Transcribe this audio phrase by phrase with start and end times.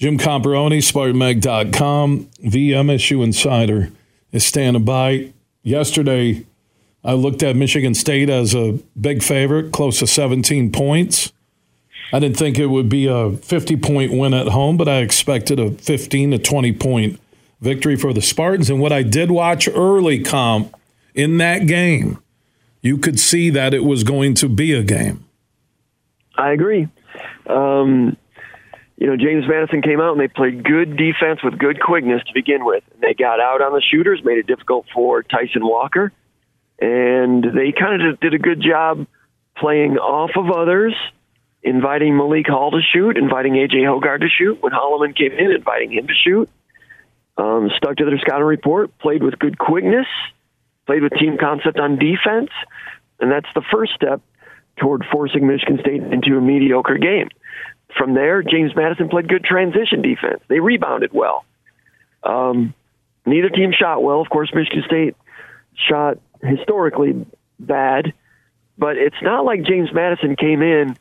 [0.00, 3.90] Jim Comparoni, SpartanMag.com, the MSU Insider
[4.32, 5.30] is standing by.
[5.62, 6.46] Yesterday,
[7.04, 11.32] I looked at Michigan State as a big favorite, close to 17 points.
[12.14, 15.60] I didn't think it would be a 50 point win at home, but I expected
[15.60, 17.20] a 15 to 20 point
[17.60, 18.70] victory for the Spartans.
[18.70, 20.74] And what I did watch early comp
[21.14, 22.16] in that game,
[22.80, 25.26] you could see that it was going to be a game.
[26.36, 26.88] I agree.
[27.46, 28.16] Um,
[29.00, 32.34] you know, James Madison came out and they played good defense with good quickness to
[32.34, 32.84] begin with.
[33.00, 36.12] They got out on the shooters, made it difficult for Tyson Walker,
[36.78, 39.06] and they kind of did a good job
[39.56, 40.94] playing off of others,
[41.62, 44.62] inviting Malik Hall to shoot, inviting AJ Hoggard to shoot.
[44.62, 46.50] When Holloman came in, inviting him to shoot.
[47.38, 50.06] Um, stuck to their scouting report, played with good quickness,
[50.84, 52.50] played with team concept on defense,
[53.18, 54.20] and that's the first step
[54.76, 57.30] toward forcing Michigan State into a mediocre game.
[57.96, 60.42] From there, James Madison played good transition defense.
[60.48, 61.44] They rebounded well.
[62.22, 62.74] Um,
[63.26, 64.20] neither team shot well.
[64.20, 65.16] Of course, Michigan State
[65.88, 67.26] shot historically
[67.58, 68.12] bad,
[68.78, 70.96] but it's not like James Madison came in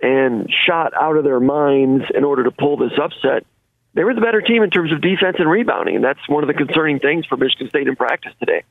[0.00, 3.46] and shot out of their minds in order to pull this upset.
[3.94, 6.48] They were the better team in terms of defense and rebounding, and that's one of
[6.48, 8.64] the concerning things for Michigan State in practice today.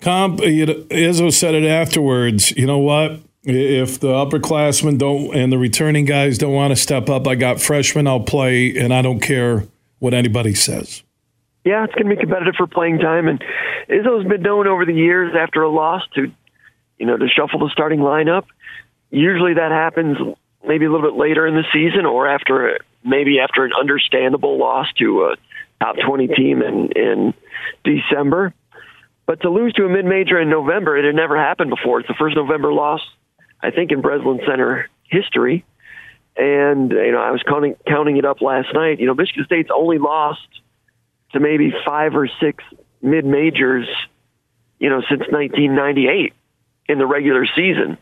[0.00, 2.52] Comp, Izzo said it afterwards.
[2.52, 3.20] You know what?
[3.48, 7.60] If the upperclassmen don't and the returning guys don't want to step up, I got
[7.60, 8.08] freshmen.
[8.08, 9.64] I'll play, and I don't care
[10.00, 11.04] what anybody says.
[11.64, 13.40] Yeah, it's going to be competitive for playing time, and
[13.88, 16.32] Izzo's been known over the years after a loss to,
[16.98, 18.46] you know, to shuffle the starting lineup.
[19.10, 20.18] Usually that happens
[20.66, 24.92] maybe a little bit later in the season, or after maybe after an understandable loss
[24.98, 25.36] to a
[25.80, 27.34] top twenty team in in
[27.84, 28.52] December.
[29.24, 32.00] But to lose to a mid-major in November, it had never happened before.
[32.00, 33.00] It's the first November loss
[33.66, 35.64] I think, in Breslin Center history.
[36.36, 39.00] And you know, I was counting counting it up last night.
[39.00, 40.46] You know, Michigan State's only lost
[41.32, 42.62] to maybe five or six
[43.02, 43.88] mid majors,
[44.78, 46.32] you know, since 1998
[46.88, 47.98] in the regular season.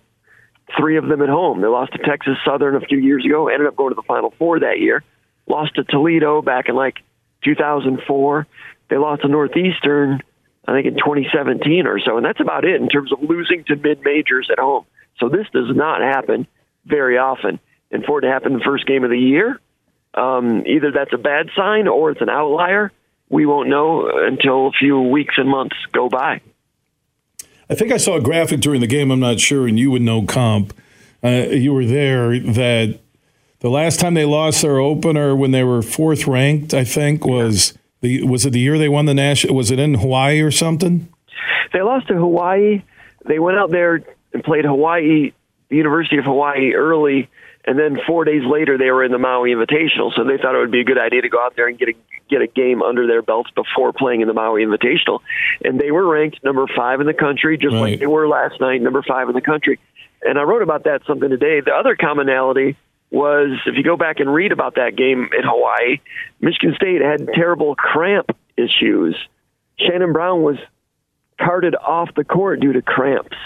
[0.76, 1.60] Three of them at home.
[1.60, 3.48] They lost to Texas Southern a few years ago.
[3.48, 5.04] Ended up going to the Final Four that year.
[5.46, 6.98] Lost to Toledo back in like
[7.44, 8.46] 2004.
[8.90, 10.20] They lost to Northeastern,
[10.66, 12.16] I think, in 2017 or so.
[12.16, 14.84] And that's about it in terms of losing to mid majors at home.
[15.18, 16.46] So this does not happen
[16.86, 17.60] very often.
[17.90, 19.60] And for it to happen the first game of the year,
[20.14, 22.92] um, either that's a bad sign or it's an outlier.
[23.28, 26.40] We won't know until a few weeks and months go by.
[27.68, 29.10] I think I saw a graphic during the game.
[29.10, 30.74] I'm not sure, and you would know comp.
[31.22, 33.00] Uh, you were there that
[33.60, 37.72] the last time they lost their opener when they were fourth ranked, I think was
[38.02, 39.54] the was it the year they won the national?
[39.54, 41.08] Was it in Hawaii or something?
[41.72, 42.82] They lost to Hawaii.
[43.26, 44.02] They went out there
[44.34, 45.32] and played Hawaii,
[45.70, 47.30] the University of Hawaii early,
[47.64, 50.14] and then four days later they were in the Maui Invitational.
[50.14, 51.88] So they thought it would be a good idea to go out there and get
[51.88, 51.94] a
[52.28, 55.20] get a game under their belts before playing in the Maui Invitational.
[55.62, 57.80] And they were ranked number five in the country, just right.
[57.80, 59.78] like they were last night, number five in the country.
[60.22, 61.60] And I wrote about that something today.
[61.60, 62.76] The other commonality
[63.10, 66.00] was if you go back and read about that game in Hawaii,
[66.40, 69.16] Michigan State had terrible cramp issues.
[69.78, 70.56] Shannon Brown was
[71.38, 73.36] carted off the court due to cramps.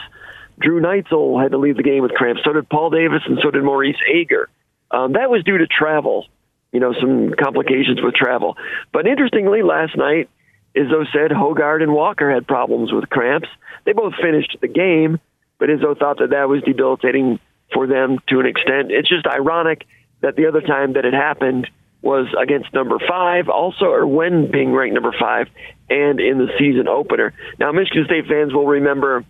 [0.61, 2.43] Drew Neitzel had to leave the game with cramps.
[2.45, 4.49] So did Paul Davis, and so did Maurice Ager.
[4.91, 6.27] Um, that was due to travel,
[6.73, 8.57] you know, some complications with travel.
[8.93, 10.29] But interestingly, last night,
[10.75, 13.49] Izzo said Hoggard and Walker had problems with cramps.
[13.85, 15.19] They both finished the game,
[15.59, 17.39] but Izzo thought that that was debilitating
[17.73, 18.91] for them to an extent.
[18.91, 19.87] It's just ironic
[20.21, 21.69] that the other time that it happened
[22.01, 25.49] was against number five, also, or when being ranked number five,
[25.91, 27.35] and in the season opener.
[27.59, 29.25] Now, Michigan State fans will remember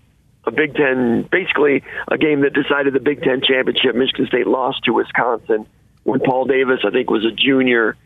[0.45, 3.95] a Big Ten, basically a game that decided the Big Ten championship.
[3.95, 5.67] Michigan State lost to Wisconsin
[6.05, 7.97] when Paul Davis, I think, was a junior.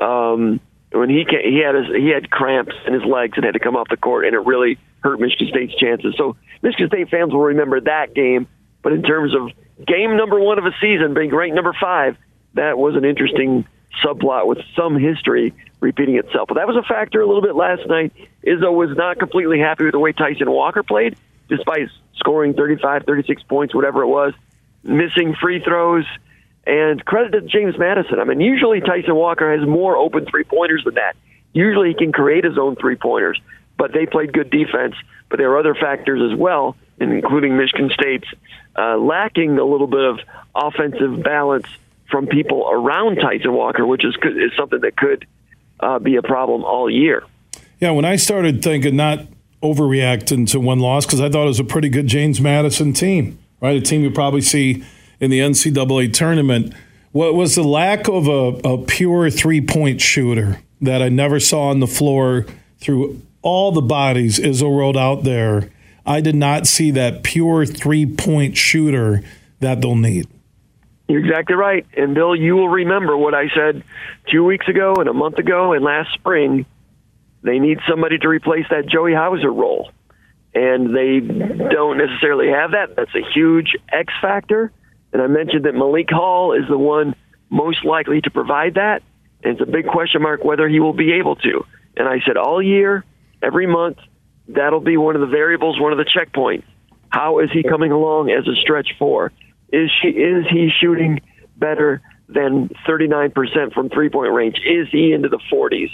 [0.00, 0.60] Um,
[0.90, 3.76] when he he had his, he had cramps in his legs and had to come
[3.76, 6.14] off the court, and it really hurt Michigan State's chances.
[6.16, 8.46] So Michigan State fans will remember that game.
[8.82, 9.50] But in terms of
[9.86, 12.16] game number one of a season being ranked number five,
[12.54, 13.64] that was an interesting
[14.04, 16.48] subplot with some history repeating itself.
[16.48, 18.12] But that was a factor a little bit last night.
[18.44, 21.16] Izzo was not completely happy with the way Tyson Walker played
[21.56, 24.32] despite scoring 35, 36 points, whatever it was,
[24.82, 26.04] missing free throws.
[26.64, 28.20] And credit to James Madison.
[28.20, 31.16] I mean, usually Tyson Walker has more open three pointers than that.
[31.52, 33.40] Usually he can create his own three pointers,
[33.76, 34.94] but they played good defense.
[35.28, 38.28] But there are other factors as well, including Michigan State's
[38.76, 40.20] uh, lacking a little bit of
[40.54, 41.66] offensive balance
[42.10, 45.26] from people around Tyson Walker, which is, is something that could
[45.80, 47.24] uh, be a problem all year.
[47.80, 49.26] Yeah, when I started thinking not
[49.62, 53.38] overreacting to one loss because I thought it was a pretty good James Madison team,
[53.60, 53.76] right?
[53.76, 54.84] A team you probably see
[55.20, 56.74] in the NCAA tournament.
[57.12, 61.68] What was the lack of a, a pure three point shooter that I never saw
[61.68, 62.46] on the floor
[62.78, 65.70] through all the bodies Izzo rolled out there?
[66.04, 69.22] I did not see that pure three point shooter
[69.60, 70.26] that they'll need.
[71.08, 71.86] You're exactly right.
[71.96, 73.82] And Bill, you will remember what I said
[74.30, 76.64] two weeks ago and a month ago and last spring.
[77.42, 79.90] They need somebody to replace that Joey Hauser role.
[80.54, 82.94] And they don't necessarily have that.
[82.96, 84.70] That's a huge X factor.
[85.12, 87.14] And I mentioned that Malik Hall is the one
[87.50, 89.02] most likely to provide that.
[89.42, 91.64] And it's a big question mark whether he will be able to.
[91.96, 93.04] And I said all year,
[93.42, 93.98] every month,
[94.48, 96.64] that'll be one of the variables, one of the checkpoints.
[97.08, 99.32] How is he coming along as a stretch four?
[99.70, 101.20] Is she is he shooting
[101.56, 104.56] better than 39% from three point range?
[104.64, 105.90] Is he into the 40s?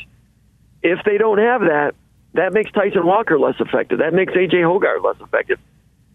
[0.83, 1.95] If they don't have that,
[2.35, 3.99] that makes Tyson Walker less effective.
[3.99, 5.59] That makes AJ Hoggard less effective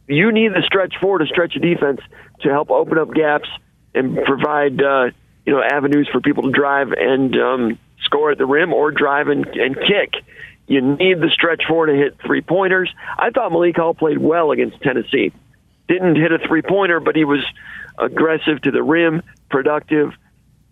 [0.07, 2.01] you need the stretch four to stretch a defense
[2.42, 3.50] to help open up gaps
[3.95, 5.06] and provide uh,
[5.45, 9.27] you know avenues for people to drive and um, score at the rim or drive
[9.27, 10.13] and, and kick.
[10.68, 12.89] You need the stretch four to hit three pointers.
[13.18, 15.33] I thought Malik Hall played well against Tennessee.
[15.88, 17.44] Didn't hit a three pointer, but he was
[17.98, 20.13] aggressive to the rim, productive,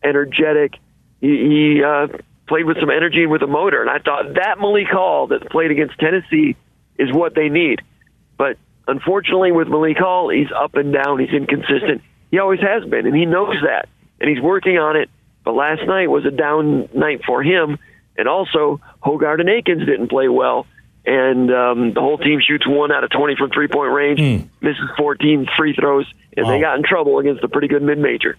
[0.02, 0.76] energetic.
[1.20, 2.08] He, he uh,
[2.52, 3.82] played with some energy and with a motor.
[3.82, 6.56] And I thought that Malik Hall that played against Tennessee
[7.00, 7.82] is what they need.
[8.38, 8.58] But
[8.88, 11.20] Unfortunately, with Malik Hall, he's up and down.
[11.20, 12.02] He's inconsistent.
[12.30, 13.88] He always has been, and he knows that,
[14.20, 15.10] and he's working on it.
[15.44, 17.78] But last night was a down night for him,
[18.18, 20.66] and also Hoggard and Akins didn't play well,
[21.06, 24.48] and um, the whole team shoots one out of twenty from three point range, mm.
[24.62, 26.06] misses fourteen free throws,
[26.36, 26.52] and wow.
[26.52, 28.38] they got in trouble against a pretty good mid major.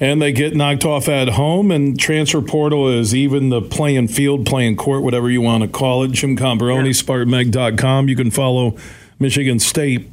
[0.00, 4.44] And they get knocked off at home, and transfer portal is even the playing field,
[4.44, 6.10] playing court, whatever you want to call it.
[6.10, 6.90] Jim Comparoni, yeah.
[6.90, 8.08] SpartanMag.com.
[8.08, 8.76] You can follow
[9.20, 10.10] Michigan State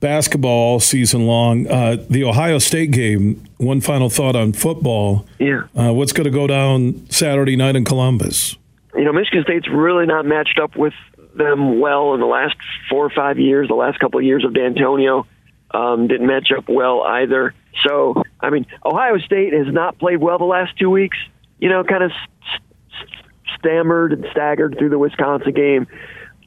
[0.00, 1.66] basketball season long.
[1.66, 3.44] Uh, the Ohio State game.
[3.58, 5.26] One final thought on football.
[5.38, 5.64] Yeah.
[5.76, 8.56] Uh, what's going to go down Saturday night in Columbus?
[8.94, 10.94] You know, Michigan State's really not matched up with
[11.34, 12.56] them well in the last
[12.88, 13.68] four or five years.
[13.68, 15.26] The last couple of years of Dantonio
[15.72, 17.54] um, didn't match up well either.
[17.86, 21.18] So, I mean, Ohio State has not played well the last two weeks.
[21.58, 23.10] You know, kind of st-
[23.58, 25.86] stammered and staggered through the Wisconsin game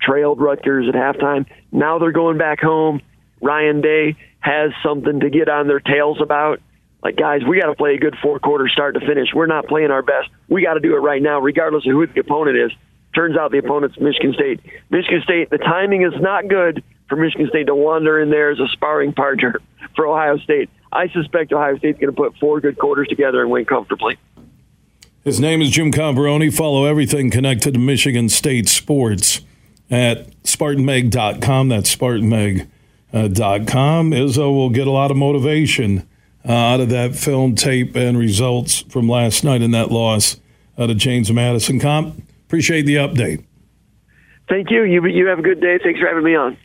[0.02, 1.46] trailed Rutgers at halftime.
[1.72, 3.02] Now they're going back home.
[3.42, 6.60] Ryan Day has something to get on their tails about.
[7.02, 9.30] Like, guys, we got to play a good four quarter start to finish.
[9.34, 10.30] We're not playing our best.
[10.48, 12.72] We got to do it right now, regardless of who the opponent is.
[13.14, 14.62] Turns out the opponent's Michigan State.
[14.90, 18.60] Michigan State, the timing is not good for Michigan State to wander in there as
[18.60, 19.62] a sparring partner
[19.96, 20.70] for Ohio State.
[20.92, 24.18] I suspect Ohio State's going to put four good quarters together and win comfortably.
[25.24, 26.54] His name is Jim Comparoni.
[26.54, 29.42] Follow everything connected to Michigan State sports
[29.90, 31.70] at SpartanMag.com.
[31.70, 34.12] That's SpartanMag.com.
[34.12, 36.08] Izzo will get a lot of motivation
[36.48, 40.38] uh, out of that film tape and results from last night in that loss
[40.78, 41.80] uh, to James Madison.
[41.80, 43.44] Comp, appreciate the update.
[44.50, 44.84] Thank you.
[44.84, 45.80] You, you have a good day.
[45.82, 46.58] Thanks for having me on.